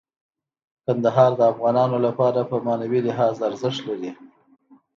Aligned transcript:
کندهار 0.85 1.31
د 1.39 1.41
افغانانو 1.53 1.97
لپاره 2.05 2.39
په 2.49 2.55
معنوي 2.65 2.99
لحاظ 3.07 3.35
ارزښت 3.49 3.79
لري. 3.89 4.11